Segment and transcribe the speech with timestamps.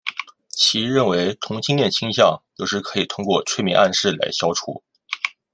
[0.49, 4.81] 其认为同性恋倾向有时可以通过催眠暗示来消除。